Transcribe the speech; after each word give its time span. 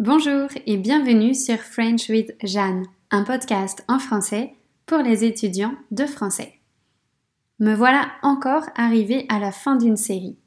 Bonjour 0.00 0.48
et 0.64 0.78
bienvenue 0.78 1.34
sur 1.34 1.58
French 1.58 2.08
with 2.08 2.34
Jeanne, 2.42 2.86
un 3.10 3.22
podcast 3.22 3.84
en 3.86 3.98
français 3.98 4.54
pour 4.86 4.96
les 5.00 5.24
étudiants 5.24 5.74
de 5.90 6.06
français. 6.06 6.54
Me 7.58 7.74
voilà 7.74 8.10
encore 8.22 8.64
arrivée 8.76 9.26
à 9.28 9.38
la 9.38 9.52
fin 9.52 9.76
d'une 9.76 9.98
série. 9.98 10.38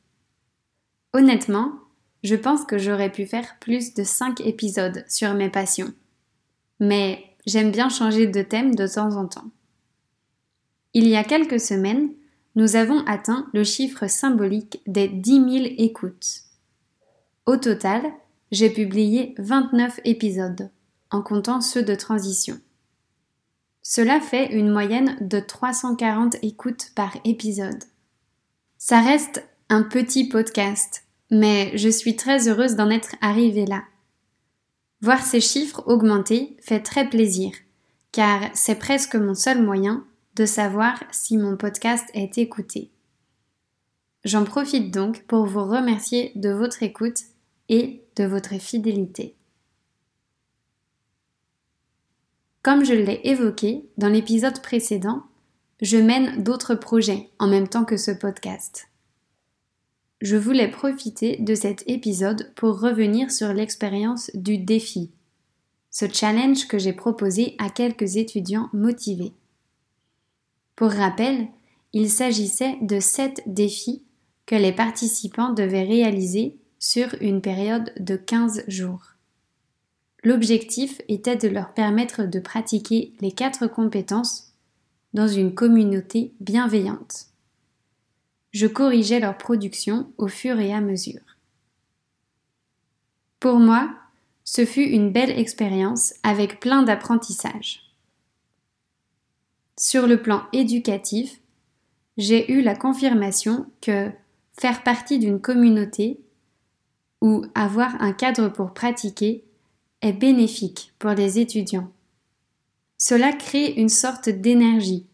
Honnêtement, 1.14 1.72
je 2.24 2.34
pense 2.34 2.66
que 2.66 2.80
j'aurais 2.80 3.12
pu 3.12 3.28
faire 3.28 3.60
plus 3.60 3.94
de 3.94 4.04
5 4.04 4.42
épisodes 4.42 5.06
sur 5.08 5.36
mes 5.36 5.52
passions. 5.52 5.94
Mais 6.80 7.24
j'aime 7.46 7.70
bien 7.70 7.90
changer 7.90 8.26
de 8.26 8.42
thème 8.42 8.74
de 8.74 8.88
temps 8.88 9.18
en 9.18 9.28
temps. 9.28 9.52
Il 10.96 11.08
y 11.08 11.16
a 11.16 11.24
quelques 11.24 11.60
semaines, 11.60 12.10
nous 12.56 12.76
avons 12.76 13.06
atteint 13.06 13.48
le 13.54 13.64
chiffre 13.64 14.08
symbolique 14.08 14.82
des 14.88 15.10
10 15.10 15.32
000 15.32 15.66
écoutes. 15.78 16.42
Au 17.46 17.58
total, 17.58 18.02
j'ai 18.54 18.70
publié 18.70 19.34
29 19.40 20.00
épisodes, 20.06 20.70
en 21.10 21.24
comptant 21.24 21.60
ceux 21.60 21.82
de 21.82 21.96
transition. 21.96 22.60
Cela 23.82 24.22
fait 24.22 24.54
une 24.54 24.70
moyenne 24.70 25.18
de 25.22 25.40
340 25.40 26.36
écoutes 26.44 26.92
par 26.96 27.18
épisode. 27.26 27.84
Ça 28.78 29.02
reste 29.02 29.44
un 29.70 29.82
petit 29.82 30.30
podcast, 30.30 31.04
mais 31.32 31.76
je 31.76 31.90
suis 31.90 32.16
très 32.16 32.48
heureuse 32.48 32.76
d'en 32.76 32.92
être 32.92 33.16
arrivée 33.22 33.66
là. 33.66 33.86
Voir 35.02 35.24
ces 35.24 35.42
chiffres 35.42 35.82
augmenter 35.88 36.56
fait 36.62 36.80
très 36.80 37.10
plaisir, 37.10 37.54
car 38.12 38.40
c'est 38.54 38.78
presque 38.78 39.16
mon 39.16 39.34
seul 39.34 39.64
moyen 39.64 40.06
de 40.36 40.46
savoir 40.46 41.04
si 41.12 41.38
mon 41.38 41.58
podcast 41.58 42.08
est 42.14 42.38
écouté. 42.38 42.92
J'en 44.24 44.44
profite 44.44 44.94
donc 44.94 45.24
pour 45.24 45.48
vous 45.48 45.64
remercier 45.64 46.32
de 46.36 46.52
votre 46.52 46.84
écoute 46.84 47.18
et 47.68 48.03
de 48.16 48.24
votre 48.24 48.60
fidélité. 48.60 49.36
Comme 52.62 52.86
je 52.86 52.94
l'ai 52.94 53.20
évoqué 53.26 53.86
dans 53.98 54.08
l'épisode 54.08 54.62
précédent, 54.62 55.24
je 55.82 55.98
mène 55.98 56.44
d'autres 56.44 56.76
projets 56.76 57.30
en 57.38 57.48
même 57.48 57.68
temps 57.68 57.84
que 57.84 57.98
ce 57.98 58.12
podcast. 58.12 58.88
Je 60.22 60.38
voulais 60.38 60.72
profiter 60.72 61.36
de 61.38 61.56
cet 61.56 61.84
épisode 61.90 62.54
pour 62.56 62.80
revenir 62.80 63.32
sur 63.32 63.52
l'expérience 63.52 64.32
du 64.34 64.58
défi, 64.58 65.12
ce 65.92 66.06
challenge 66.08 66.68
que 66.70 66.80
j'ai 66.80 66.94
proposé 66.94 67.56
à 67.60 67.70
quelques 67.70 68.16
étudiants 68.16 68.70
motivés. 68.72 69.34
Pour 70.78 70.92
rappel, 70.92 71.50
il 71.92 72.10
s'agissait 72.10 72.78
de 72.82 73.02
sept 73.02 73.44
défis 73.46 74.04
que 74.46 74.56
les 74.56 74.72
participants 74.72 75.52
devaient 75.52 75.84
réaliser 75.84 76.58
sur 76.84 77.16
une 77.22 77.40
période 77.40 77.94
de 77.98 78.18
15 78.18 78.66
jours. 78.68 79.14
L'objectif 80.22 81.00
était 81.08 81.38
de 81.38 81.48
leur 81.48 81.74
permettre 81.74 82.24
de 82.24 82.40
pratiquer 82.42 83.14
les 83.22 83.32
quatre 83.32 83.68
compétences 83.68 84.52
dans 85.14 85.30
une 85.30 85.56
communauté 85.56 86.34
bienveillante. 86.42 87.28
Je 88.52 88.68
corrigeais 88.68 89.22
leur 89.22 89.38
production 89.38 90.12
au 90.18 90.28
fur 90.28 90.60
et 90.60 90.74
à 90.74 90.82
mesure. 90.82 91.22
Pour 93.40 93.60
moi, 93.60 93.90
ce 94.44 94.66
fut 94.66 94.84
une 94.84 95.14
belle 95.14 95.32
expérience 95.32 96.14
avec 96.24 96.60
plein 96.60 96.84
d'apprentissages. 96.84 97.80
Sur 99.80 100.06
le 100.06 100.22
plan 100.22 100.44
éducatif, 100.52 101.40
j'ai 102.18 102.52
eu 102.52 102.62
la 102.62 102.76
confirmation 102.76 103.68
que 103.80 104.12
faire 104.52 104.84
partie 104.84 105.18
d'une 105.18 105.40
communauté 105.40 106.20
ou 107.24 107.46
avoir 107.56 108.00
un 108.02 108.12
cadre 108.12 108.50
pour 108.50 108.74
pratiquer 108.74 109.46
est 110.02 110.12
bénéfique 110.12 110.94
pour 111.00 111.12
les 111.12 111.40
étudiants. 111.40 111.90
Cela 112.98 113.32
crée 113.32 113.72
une 113.72 113.90
sorte 113.90 114.28
d'énergie, 114.28 115.08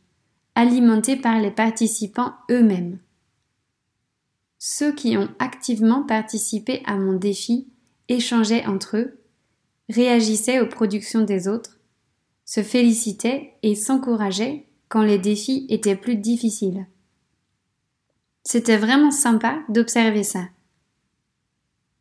alimentée 0.56 1.16
par 1.16 1.40
les 1.40 1.52
participants 1.52 2.34
eux-mêmes. 2.50 2.98
Ceux 4.58 4.92
qui 4.92 5.18
ont 5.18 5.30
activement 5.38 6.02
participé 6.02 6.82
à 6.86 6.98
mon 6.98 7.14
défi 7.14 7.68
échangeaient 8.10 8.66
entre 8.66 8.98
eux, 8.98 9.20
réagissaient 9.88 10.60
aux 10.60 10.68
productions 10.68 11.22
des 11.22 11.48
autres, 11.48 11.80
se 12.44 12.64
félicitaient 12.64 13.54
et 13.62 13.76
s'encourageaient 13.76 14.66
quand 14.88 15.04
les 15.04 15.20
défis 15.20 15.68
étaient 15.70 15.96
plus 15.96 16.16
difficiles. 16.16 16.88
C'était 18.44 18.78
vraiment 18.78 19.12
sympa 19.12 19.60
d'observer 19.70 20.24
ça. 20.24 20.46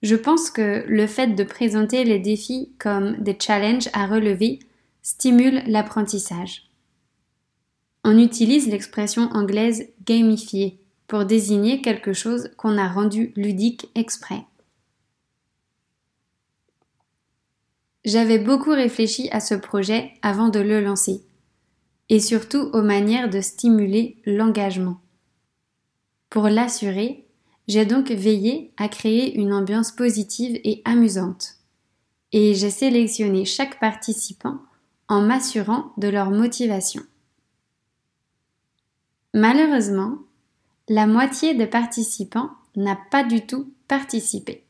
Je 0.02 0.14
pense 0.14 0.50
que 0.50 0.84
le 0.86 1.06
fait 1.06 1.34
de 1.34 1.44
présenter 1.44 2.04
les 2.04 2.20
défis 2.20 2.72
comme 2.78 3.16
des 3.16 3.36
challenges 3.38 3.88
à 3.92 4.06
relever 4.06 4.60
stimule 5.02 5.62
l'apprentissage. 5.66 6.70
On 8.04 8.18
utilise 8.18 8.68
l'expression 8.68 9.22
anglaise 9.32 9.88
gamifier 10.04 10.80
pour 11.08 11.24
désigner 11.24 11.82
quelque 11.82 12.12
chose 12.12 12.50
qu'on 12.56 12.78
a 12.78 12.86
rendu 12.86 13.32
ludique 13.34 13.88
exprès. 13.94 14.44
J'avais 18.04 18.38
beaucoup 18.38 18.70
réfléchi 18.70 19.28
à 19.32 19.40
ce 19.40 19.54
projet 19.54 20.12
avant 20.22 20.48
de 20.48 20.60
le 20.60 20.80
lancer, 20.80 21.22
et 22.08 22.20
surtout 22.20 22.70
aux 22.72 22.82
manières 22.82 23.28
de 23.28 23.40
stimuler 23.40 24.16
l'engagement. 24.24 25.00
Pour 26.30 26.48
l'assurer, 26.48 27.27
j'ai 27.68 27.84
donc 27.84 28.10
veillé 28.10 28.72
à 28.78 28.88
créer 28.88 29.38
une 29.38 29.52
ambiance 29.52 29.92
positive 29.92 30.58
et 30.64 30.80
amusante. 30.86 31.56
Et 32.32 32.54
j'ai 32.54 32.70
sélectionné 32.70 33.44
chaque 33.44 33.78
participant 33.78 34.58
en 35.06 35.20
m'assurant 35.20 35.92
de 35.98 36.08
leur 36.08 36.30
motivation. 36.30 37.02
Malheureusement, 39.34 40.18
la 40.88 41.06
moitié 41.06 41.54
des 41.54 41.66
participants 41.66 42.50
n'a 42.74 42.98
pas 43.10 43.22
du 43.22 43.46
tout 43.46 43.70
participé. 43.86 44.64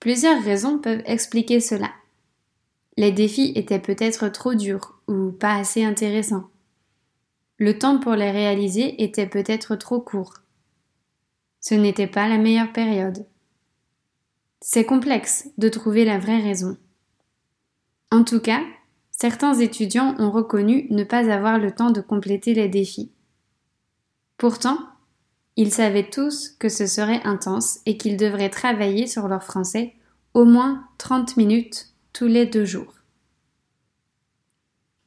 Plusieurs 0.00 0.42
raisons 0.42 0.78
peuvent 0.78 1.02
expliquer 1.06 1.60
cela. 1.60 1.90
Les 2.96 3.12
défis 3.12 3.52
étaient 3.54 3.78
peut-être 3.78 4.28
trop 4.28 4.54
durs 4.54 4.98
ou 5.06 5.30
pas 5.30 5.54
assez 5.54 5.84
intéressants. 5.84 6.48
Le 7.58 7.78
temps 7.78 7.98
pour 7.98 8.12
les 8.14 8.30
réaliser 8.30 9.02
était 9.02 9.26
peut-être 9.26 9.76
trop 9.76 10.00
court 10.00 10.34
ce 11.68 11.74
n'était 11.74 12.06
pas 12.06 12.28
la 12.28 12.38
meilleure 12.38 12.72
période. 12.72 13.26
C'est 14.60 14.84
complexe 14.84 15.48
de 15.58 15.68
trouver 15.68 16.04
la 16.04 16.16
vraie 16.16 16.40
raison. 16.40 16.76
En 18.12 18.22
tout 18.22 18.38
cas, 18.38 18.62
certains 19.10 19.54
étudiants 19.54 20.14
ont 20.20 20.30
reconnu 20.30 20.86
ne 20.90 21.02
pas 21.02 21.28
avoir 21.28 21.58
le 21.58 21.72
temps 21.72 21.90
de 21.90 22.00
compléter 22.00 22.54
les 22.54 22.68
défis. 22.68 23.10
Pourtant, 24.38 24.78
ils 25.56 25.72
savaient 25.72 26.08
tous 26.08 26.50
que 26.50 26.68
ce 26.68 26.86
serait 26.86 27.22
intense 27.24 27.80
et 27.84 27.96
qu'ils 27.96 28.16
devraient 28.16 28.48
travailler 28.48 29.08
sur 29.08 29.26
leur 29.26 29.42
français 29.42 29.96
au 30.34 30.44
moins 30.44 30.86
30 30.98 31.36
minutes 31.36 31.88
tous 32.12 32.28
les 32.28 32.46
deux 32.46 32.64
jours. 32.64 32.94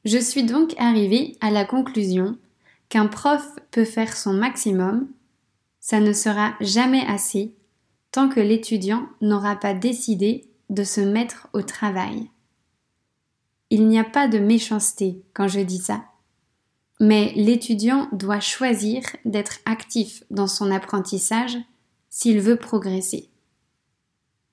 Je 0.03 0.17
suis 0.17 0.43
donc 0.43 0.75
arrivée 0.77 1.37
à 1.39 1.51
la 1.51 1.63
conclusion 1.63 2.37
qu'un 2.89 3.07
prof 3.07 3.47
peut 3.71 3.85
faire 3.85 4.17
son 4.17 4.33
maximum 4.33 5.07
ça 5.79 5.99
ne 5.99 6.13
sera 6.13 6.55
jamais 6.61 7.05
assez 7.05 7.55
tant 8.11 8.29
que 8.29 8.39
l'étudiant 8.39 9.07
n'aura 9.21 9.55
pas 9.55 9.73
décidé 9.73 10.49
de 10.69 10.83
se 10.83 11.01
mettre 11.01 11.47
au 11.53 11.61
travail. 11.61 12.29
Il 13.69 13.87
n'y 13.87 13.99
a 13.99 14.03
pas 14.03 14.27
de 14.27 14.39
méchanceté 14.39 15.21
quand 15.33 15.47
je 15.47 15.59
dis 15.59 15.77
ça, 15.77 16.05
mais 16.99 17.33
l'étudiant 17.35 18.09
doit 18.11 18.39
choisir 18.39 19.03
d'être 19.25 19.59
actif 19.65 20.23
dans 20.31 20.47
son 20.47 20.71
apprentissage 20.71 21.57
s'il 22.09 22.41
veut 22.41 22.57
progresser. 22.57 23.29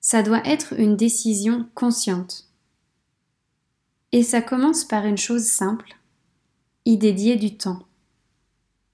Ça 0.01 0.23
doit 0.23 0.47
être 0.47 0.75
une 0.79 0.97
décision 0.97 1.69
consciente. 1.75 2.45
Et 4.13 4.23
ça 4.23 4.41
commence 4.41 4.85
par 4.85 5.05
une 5.05 5.19
chose 5.19 5.45
simple, 5.45 5.97
y 6.85 6.97
dédier 6.97 7.37
du 7.37 7.57
temps. 7.57 7.83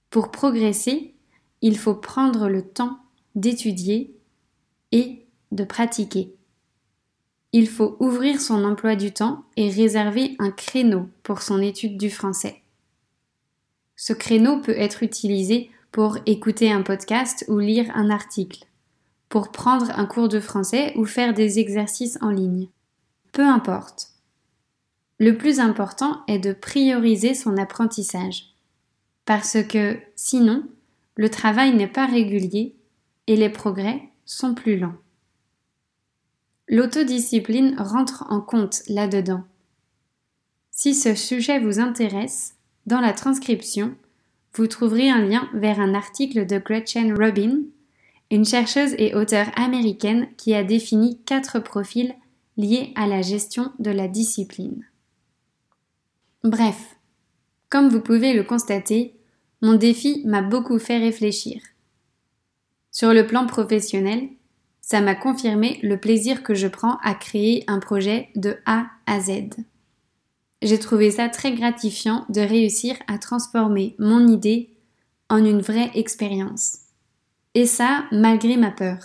Pour 0.09 0.31
progresser, 0.31 1.12
il 1.63 1.77
faut 1.77 1.95
prendre 1.95 2.49
le 2.49 2.61
temps 2.61 2.99
d'étudier 3.35 4.15
et 4.91 5.25
de 5.51 5.63
pratiquer. 5.63 6.35
Il 7.53 7.69
faut 7.69 7.95
ouvrir 7.99 8.41
son 8.41 8.65
emploi 8.65 8.95
du 8.97 9.13
temps 9.13 9.45
et 9.55 9.69
réserver 9.69 10.35
un 10.39 10.51
créneau 10.51 11.07
pour 11.23 11.41
son 11.41 11.61
étude 11.61 11.97
du 11.97 12.09
français. 12.09 12.61
Ce 13.95 14.11
créneau 14.11 14.59
peut 14.59 14.77
être 14.77 15.03
utilisé 15.03 15.71
pour 15.91 16.17
écouter 16.25 16.69
un 16.69 16.81
podcast 16.81 17.45
ou 17.47 17.59
lire 17.59 17.89
un 17.95 18.09
article, 18.09 18.65
pour 19.29 19.51
prendre 19.51 19.89
un 19.97 20.05
cours 20.05 20.27
de 20.27 20.41
français 20.41 20.91
ou 20.97 21.05
faire 21.05 21.33
des 21.33 21.59
exercices 21.59 22.17
en 22.21 22.29
ligne. 22.29 22.67
Peu 23.31 23.43
importe. 23.43 24.09
Le 25.17 25.37
plus 25.37 25.61
important 25.61 26.23
est 26.27 26.39
de 26.39 26.51
prioriser 26.51 27.35
son 27.35 27.55
apprentissage. 27.55 28.53
Parce 29.25 29.63
que 29.63 29.97
sinon, 30.15 30.63
le 31.15 31.29
travail 31.29 31.75
n'est 31.75 31.87
pas 31.87 32.05
régulier 32.05 32.75
et 33.27 33.35
les 33.35 33.49
progrès 33.49 34.01
sont 34.25 34.53
plus 34.53 34.77
lents. 34.77 34.95
l'autodiscipline 36.69 37.75
rentre 37.77 38.25
en 38.29 38.41
compte 38.41 38.81
là-dedans. 38.87 39.43
Si 40.71 40.95
ce 40.95 41.13
sujet 41.13 41.59
vous 41.59 41.79
intéresse, 41.79 42.55
dans 42.87 42.99
la 42.99 43.13
transcription, 43.13 43.95
vous 44.55 44.67
trouverez 44.67 45.09
un 45.09 45.21
lien 45.21 45.49
vers 45.53 45.79
un 45.79 45.93
article 45.93 46.45
de 46.45 46.57
Gretchen 46.57 47.13
Rubin, 47.13 47.59
une 48.31 48.45
chercheuse 48.45 48.95
et 48.97 49.13
auteure 49.13 49.47
américaine 49.55 50.27
qui 50.37 50.55
a 50.55 50.63
défini 50.63 51.19
quatre 51.25 51.59
profils 51.59 52.15
liés 52.57 52.91
à 52.95 53.07
la 53.07 53.21
gestion 53.21 53.71
de 53.79 53.91
la 53.91 54.07
discipline. 54.07 54.85
Bref, 56.43 56.95
comme 57.69 57.89
vous 57.89 58.01
pouvez 58.01 58.33
le 58.33 58.43
constater, 58.43 59.15
mon 59.63 59.75
défi 59.75 60.21
m'a 60.25 60.41
beaucoup 60.41 60.77
fait 60.77 60.97
réfléchir. 60.97 61.61
Sur 62.91 63.13
le 63.13 63.25
plan 63.25 63.47
professionnel, 63.47 64.27
ça 64.81 64.99
m'a 64.99 65.15
confirmé 65.15 65.79
le 65.81 65.97
plaisir 65.97 66.43
que 66.43 66.53
je 66.53 66.67
prends 66.67 66.97
à 66.97 67.15
créer 67.15 67.63
un 67.67 67.79
projet 67.79 68.27
de 68.35 68.57
A 68.65 68.87
à 69.05 69.21
Z. 69.21 69.55
J'ai 70.61 70.79
trouvé 70.79 71.11
ça 71.11 71.29
très 71.29 71.53
gratifiant 71.53 72.25
de 72.27 72.41
réussir 72.41 72.97
à 73.07 73.17
transformer 73.17 73.95
mon 73.99 74.27
idée 74.27 74.69
en 75.29 75.37
une 75.37 75.61
vraie 75.61 75.91
expérience. 75.95 76.79
Et 77.53 77.65
ça, 77.65 78.03
malgré 78.11 78.57
ma 78.57 78.71
peur. 78.71 78.99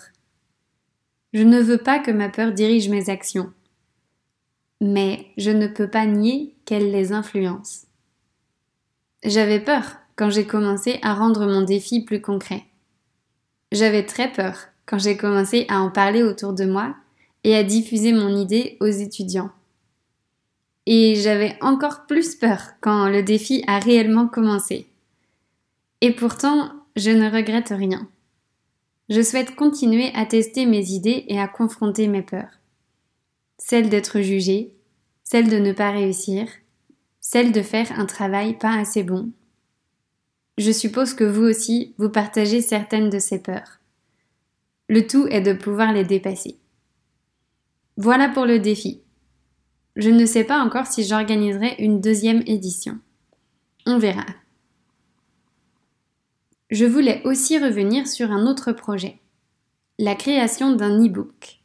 Je 1.32 1.44
ne 1.44 1.60
veux 1.60 1.78
pas 1.78 2.00
que 2.00 2.10
ma 2.10 2.31
peur 2.31 2.50
dirige 2.50 2.88
mes 2.88 3.10
actions, 3.10 3.52
mais 4.81 5.26
je 5.37 5.52
ne 5.52 5.69
peux 5.69 5.88
pas 5.88 6.06
nier 6.06 6.56
qu'elle 6.64 6.90
les 6.90 7.12
influence. 7.12 7.87
J'avais 9.22 9.60
peur 9.60 9.99
quand 10.19 10.31
j'ai 10.31 10.47
commencé 10.47 10.99
à 11.03 11.15
rendre 11.15 11.47
mon 11.47 11.62
défi 11.62 12.00
plus 12.00 12.20
concret. 12.20 12.65
J'avais 13.70 14.05
très 14.05 14.32
peur 14.32 14.56
quand 14.85 14.99
j'ai 14.99 15.17
commencé 15.17 15.65
à 15.69 15.81
en 15.81 15.91
parler 15.91 16.25
autour 16.25 16.55
de 16.55 16.65
moi 16.65 16.97
et 17.44 17.55
à 17.55 17.62
diffuser 17.62 18.12
mon 18.12 18.37
idée 18.37 18.76
aux 18.81 18.87
étudiants. 18.87 19.50
Et 20.87 21.15
j'avais 21.15 21.56
encore 21.61 22.06
plus 22.06 22.35
peur 22.35 22.73
quand 22.81 23.09
le 23.09 23.23
défi 23.23 23.62
a 23.69 23.79
réellement 23.79 24.26
commencé. 24.26 24.88
Et 26.00 26.12
pourtant, 26.12 26.73
je 26.97 27.11
ne 27.11 27.31
regrette 27.31 27.69
rien. 27.69 28.09
Je 29.09 29.23
souhaite 29.23 29.55
continuer 29.55 30.11
à 30.15 30.26
tester 30.26 30.67
mes 30.67 30.91
idées 30.91 31.26
et 31.29 31.38
à 31.38 31.47
confronter 31.47 32.09
mes 32.09 32.23
peurs. 32.23 32.59
Celle 33.59 33.88
d'être 33.88 34.20
jugée, 34.20 34.75
celle 35.23 35.49
de 35.49 35.59
ne 35.59 35.73
pas 35.73 35.93
réussir, 35.93 36.49
celle 37.20 37.53
de 37.53 37.62
faire 37.62 37.93
un 38.00 38.06
travail 38.06 38.59
pas 38.59 38.76
assez 38.76 39.05
bon. 39.05 39.31
Je 40.58 40.72
suppose 40.72 41.14
que 41.14 41.22
vous 41.22 41.44
aussi, 41.44 41.94
vous 41.99 42.08
partagez 42.08 42.60
certaines 42.60 43.10
de 43.10 43.20
ces 43.20 43.38
peurs. 43.38 43.78
Le 44.88 45.06
tout 45.06 45.28
est 45.28 45.40
de 45.40 45.52
pouvoir 45.52 45.93
les 45.93 46.02
dépasser. 46.02 46.58
Voilà 47.96 48.28
pour 48.28 48.44
le 48.44 48.58
défi. 48.58 49.00
Je 49.94 50.10
ne 50.10 50.26
sais 50.26 50.43
pas 50.43 50.58
encore 50.58 50.88
si 50.88 51.05
j'organiserai 51.05 51.76
une 51.78 52.00
deuxième 52.00 52.43
édition. 52.46 52.99
On 53.87 53.99
verra. 53.99 54.26
Je 56.70 56.84
voulais 56.84 57.22
aussi 57.25 57.56
revenir 57.58 58.08
sur 58.08 58.32
un 58.32 58.46
autre 58.46 58.72
projet, 58.72 59.20
la 60.00 60.16
création 60.16 60.75
d'un 60.75 61.05
e-book. 61.05 61.60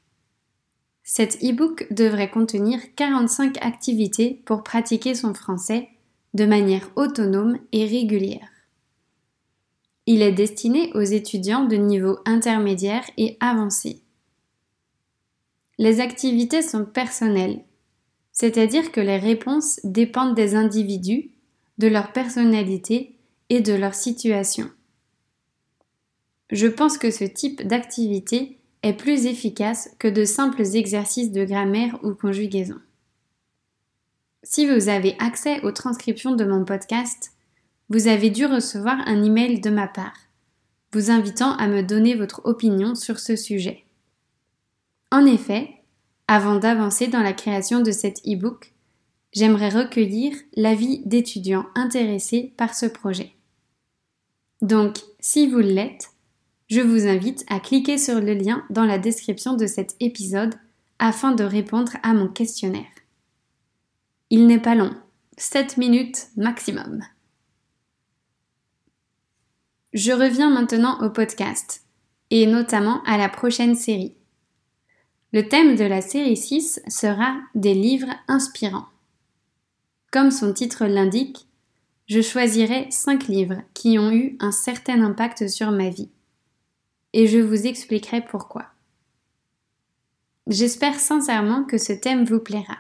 Cet 1.04 1.44
e-book 1.44 1.88
devrait 1.90 2.30
contenir 2.30 2.80
45 2.96 3.58
activités 3.66 4.42
pour 4.46 4.64
pratiquer 4.64 5.16
son 5.16 5.34
français 5.34 5.90
de 6.36 6.46
manière 6.46 6.90
autonome 6.96 7.58
et 7.72 7.86
régulière. 7.86 8.53
Il 10.06 10.22
est 10.22 10.34
destiné 10.34 10.92
aux 10.96 11.02
étudiants 11.02 11.66
de 11.66 11.76
niveau 11.76 12.18
intermédiaire 12.26 13.06
et 13.18 13.38
avancé. 13.40 14.02
Les 15.78 16.02
activités 16.02 16.62
sont 16.62 16.86
personnelles, 16.86 17.64
c'est-à-dire 18.32 18.92
que 18.92 19.02
les 19.02 19.18
réponses 19.18 19.80
dépendent 19.84 20.36
des 20.36 20.56
individus, 20.56 21.32
de 21.78 21.88
leur 21.88 22.12
personnalité 22.12 23.18
et 23.50 23.62
de 23.62 23.74
leur 23.74 23.96
situation. 23.96 24.70
Je 26.52 26.68
pense 26.68 26.98
que 26.98 27.10
ce 27.10 27.24
type 27.24 27.66
d'activité 27.66 28.60
est 28.84 28.94
plus 28.94 29.26
efficace 29.26 29.90
que 29.98 30.08
de 30.08 30.26
simples 30.26 30.76
exercices 30.76 31.32
de 31.32 31.46
grammaire 31.46 31.98
ou 32.04 32.14
conjugaison. 32.14 32.80
Si 34.44 34.68
vous 34.68 34.90
avez 34.90 35.16
accès 35.20 35.62
aux 35.62 35.72
transcriptions 35.72 36.36
de 36.36 36.44
mon 36.44 36.66
podcast, 36.66 37.33
vous 37.94 38.08
avez 38.08 38.32
dû 38.32 38.48
recevoir 38.48 38.98
un 39.06 39.24
email 39.24 39.62
de 39.62 39.70
ma 39.70 39.88
part, 39.88 40.18
vous 40.94 41.12
invitant 41.12 41.56
à 41.58 41.68
me 41.68 41.84
donner 41.84 42.16
votre 42.16 42.42
opinion 42.44 42.96
sur 42.96 43.20
ce 43.20 43.36
sujet. 43.36 43.86
En 45.12 45.28
effet, 45.28 45.70
avant 46.28 46.56
d'avancer 46.56 47.06
dans 47.06 47.22
la 47.22 47.34
création 47.34 47.82
de 47.82 47.92
cet 47.92 48.18
e-book, 48.26 48.74
j'aimerais 49.32 49.70
recueillir 49.70 50.34
l'avis 50.56 51.04
d'étudiants 51.06 51.68
intéressés 51.76 52.56
par 52.58 52.74
ce 52.74 52.88
projet. 52.88 53.34
Donc, 54.64 54.98
si 55.20 55.46
vous 55.46 55.60
l'êtes, 55.60 56.10
je 56.70 56.82
vous 56.82 57.06
invite 57.06 57.46
à 57.48 57.60
cliquer 57.60 58.00
sur 58.00 58.20
le 58.20 58.34
lien 58.34 58.64
dans 58.72 58.86
la 58.86 58.98
description 58.98 59.54
de 59.54 59.68
cet 59.68 59.96
épisode 60.00 60.56
afin 60.98 61.32
de 61.32 61.44
répondre 61.44 61.92
à 62.02 62.16
mon 62.16 62.28
questionnaire. 62.28 62.90
Il 64.32 64.48
n'est 64.48 64.62
pas 64.62 64.74
long, 64.74 64.96
7 65.38 65.78
minutes 65.78 66.30
maximum. 66.38 67.04
Je 69.94 70.12
reviens 70.12 70.50
maintenant 70.50 71.00
au 71.06 71.12
podcast, 71.12 71.84
et 72.32 72.48
notamment 72.48 73.04
à 73.04 73.18
la 73.18 73.30
prochaine 73.30 73.76
série. 73.76 74.16
Le 75.34 75.48
thème 75.48 75.76
de 75.76 75.84
la 75.84 76.02
série 76.02 76.36
6 76.36 76.82
sera 76.88 77.36
des 77.54 77.76
livres 77.76 78.14
inspirants. 78.28 78.88
Comme 80.12 80.32
son 80.32 80.52
titre 80.52 80.86
l'indique, 80.86 81.48
je 82.08 82.22
choisirai 82.22 82.88
5 82.90 83.28
livres 83.28 83.62
qui 83.76 84.00
ont 84.00 84.12
eu 84.12 84.36
un 84.40 84.52
certain 84.52 85.02
impact 85.04 85.48
sur 85.48 85.72
ma 85.72 85.90
vie 85.90 86.10
et 87.14 87.28
je 87.28 87.38
vous 87.38 87.68
expliquerai 87.68 88.22
pourquoi. 88.22 88.66
J'espère 90.48 91.00
sincèrement 91.00 91.64
que 91.64 91.78
ce 91.78 91.94
thème 91.94 92.26
vous 92.26 92.40
plaira. 92.40 92.78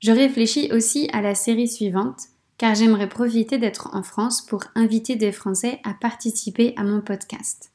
Je 0.00 0.12
réfléchis 0.12 0.70
aussi 0.72 1.08
à 1.12 1.22
la 1.22 1.34
série 1.34 1.68
suivante 1.68 2.28
car 2.62 2.76
j'aimerais 2.76 3.08
profiter 3.08 3.58
d'être 3.58 3.90
en 3.92 4.04
France 4.04 4.40
pour 4.40 4.62
inviter 4.76 5.16
des 5.16 5.32
Français 5.32 5.80
à 5.82 5.94
participer 5.94 6.74
à 6.76 6.84
mon 6.84 7.00
podcast. 7.00 7.72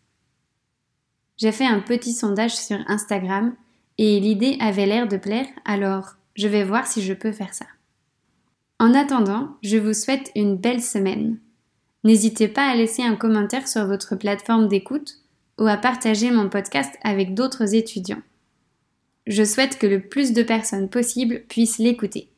J'ai 1.35 1.51
fait 1.51 1.65
un 1.65 1.81
petit 1.81 2.13
sondage 2.13 2.55
sur 2.55 2.77
Instagram 2.87 3.53
et 3.97 4.21
l'idée 4.21 4.55
avait 4.61 4.85
l'air 4.85 5.09
de 5.09 5.17
plaire, 5.17 5.47
alors 5.65 6.15
je 6.35 6.47
vais 6.47 6.63
voir 6.63 6.87
si 6.87 7.01
je 7.01 7.13
peux 7.13 7.33
faire 7.33 7.53
ça. 7.53 7.65
En 8.79 8.93
attendant, 8.93 9.57
je 9.61 9.75
vous 9.75 9.91
souhaite 9.91 10.31
une 10.37 10.55
belle 10.55 10.81
semaine. 10.81 11.37
N'hésitez 12.05 12.47
pas 12.47 12.69
à 12.69 12.75
laisser 12.75 13.03
un 13.03 13.17
commentaire 13.17 13.67
sur 13.67 13.85
votre 13.87 14.15
plateforme 14.15 14.69
d'écoute 14.69 15.15
ou 15.59 15.67
à 15.67 15.75
partager 15.75 16.31
mon 16.31 16.47
podcast 16.47 16.95
avec 17.03 17.33
d'autres 17.33 17.75
étudiants. 17.75 18.23
Je 19.25 19.43
souhaite 19.43 19.79
que 19.79 19.87
le 19.87 19.99
plus 19.99 20.31
de 20.31 20.43
personnes 20.43 20.87
possible 20.87 21.43
puissent 21.49 21.77
l'écouter. 21.77 22.31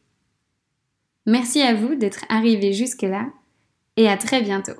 Merci 1.29 1.61
à 1.61 1.75
vous 1.75 1.93
d'être 1.93 2.25
arrivés 2.27 2.73
jusque-là 2.73 3.27
et 3.97 4.09
à 4.09 4.17
très 4.17 4.41
bientôt. 4.41 4.73